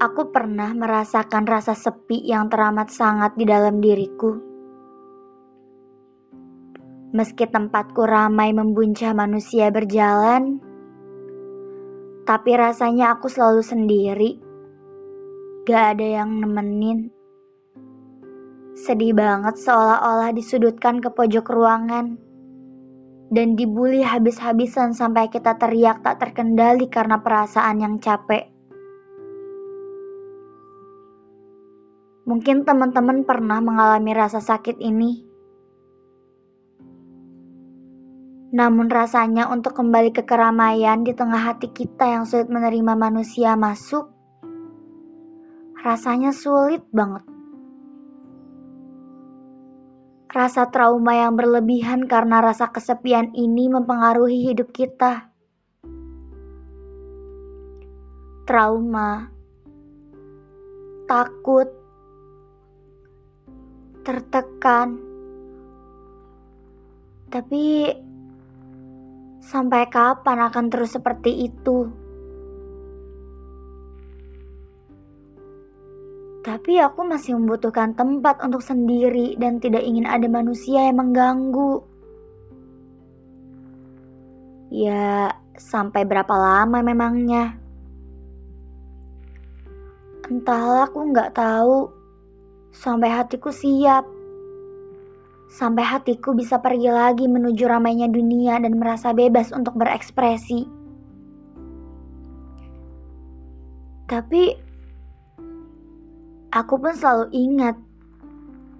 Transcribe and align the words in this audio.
Aku 0.00 0.32
pernah 0.32 0.72
merasakan 0.72 1.44
rasa 1.44 1.76
sepi 1.76 2.24
yang 2.24 2.48
teramat 2.48 2.88
sangat 2.88 3.36
di 3.36 3.44
dalam 3.44 3.84
diriku. 3.84 4.32
Meski 7.12 7.44
tempatku 7.44 8.08
ramai 8.08 8.56
membuncah 8.56 9.12
manusia 9.12 9.68
berjalan, 9.68 10.56
tapi 12.24 12.56
rasanya 12.56 13.12
aku 13.12 13.28
selalu 13.28 13.60
sendiri. 13.60 14.30
Gak 15.68 16.00
ada 16.00 16.24
yang 16.24 16.48
nemenin. 16.48 17.12
Sedih 18.80 19.12
banget 19.12 19.60
seolah-olah 19.60 20.32
disudutkan 20.32 21.04
ke 21.04 21.12
pojok 21.12 21.44
ruangan 21.44 22.16
dan 23.28 23.52
dibully 23.52 24.00
habis-habisan 24.00 24.96
sampai 24.96 25.28
kita 25.28 25.60
teriak 25.60 26.00
tak 26.00 26.24
terkendali 26.24 26.88
karena 26.88 27.20
perasaan 27.20 27.84
yang 27.84 28.00
capek. 28.00 28.59
Mungkin 32.28 32.68
teman-teman 32.68 33.24
pernah 33.24 33.64
mengalami 33.64 34.12
rasa 34.12 34.44
sakit 34.44 34.76
ini. 34.76 35.30
Namun 38.50 38.90
rasanya 38.90 39.46
untuk 39.46 39.78
kembali 39.78 40.10
ke 40.10 40.26
keramaian 40.26 41.06
di 41.06 41.14
tengah 41.14 41.54
hati 41.54 41.70
kita 41.70 42.02
yang 42.02 42.26
sulit 42.26 42.50
menerima 42.50 42.98
manusia 42.98 43.54
masuk, 43.54 44.10
rasanya 45.80 46.34
sulit 46.34 46.82
banget. 46.90 47.22
Rasa 50.30 50.66
trauma 50.70 51.14
yang 51.14 51.34
berlebihan 51.34 52.06
karena 52.06 52.38
rasa 52.42 52.70
kesepian 52.70 53.34
ini 53.34 53.66
mempengaruhi 53.66 54.50
hidup 54.50 54.70
kita. 54.70 55.30
Trauma, 58.46 59.30
takut, 61.06 61.79
tertekan. 64.10 64.98
Tapi 67.30 67.86
sampai 69.38 69.86
kapan 69.86 70.50
akan 70.50 70.66
terus 70.66 70.98
seperti 70.98 71.46
itu? 71.46 71.86
Tapi 76.42 76.82
aku 76.82 77.06
masih 77.06 77.38
membutuhkan 77.38 77.94
tempat 77.94 78.42
untuk 78.42 78.66
sendiri 78.66 79.38
dan 79.38 79.62
tidak 79.62 79.86
ingin 79.86 80.10
ada 80.10 80.26
manusia 80.26 80.90
yang 80.90 80.98
mengganggu. 80.98 81.86
Ya, 84.74 85.38
sampai 85.54 86.02
berapa 86.02 86.34
lama 86.34 86.82
memangnya? 86.82 87.54
Entahlah 90.26 90.90
aku 90.90 90.98
nggak 91.14 91.34
tahu 91.36 91.99
sampai 92.70 93.10
hatiku 93.10 93.50
siap. 93.50 94.06
Sampai 95.50 95.82
hatiku 95.82 96.30
bisa 96.30 96.62
pergi 96.62 96.94
lagi 96.94 97.26
menuju 97.26 97.66
ramainya 97.66 98.06
dunia 98.06 98.62
dan 98.62 98.78
merasa 98.78 99.10
bebas 99.10 99.50
untuk 99.50 99.74
berekspresi. 99.74 100.62
Tapi 104.06 104.42
aku 106.54 106.74
pun 106.78 106.94
selalu 106.94 107.26
ingat 107.34 107.76